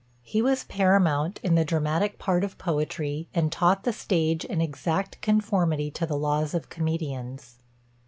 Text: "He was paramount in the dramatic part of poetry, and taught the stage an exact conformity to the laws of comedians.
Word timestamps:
"He 0.23 0.41
was 0.41 0.63
paramount 0.63 1.39
in 1.43 1.53
the 1.53 1.63
dramatic 1.63 2.17
part 2.17 2.43
of 2.43 2.57
poetry, 2.57 3.27
and 3.35 3.51
taught 3.51 3.83
the 3.83 3.93
stage 3.93 4.43
an 4.45 4.59
exact 4.59 5.21
conformity 5.21 5.91
to 5.91 6.07
the 6.07 6.17
laws 6.17 6.55
of 6.55 6.69
comedians. 6.69 7.59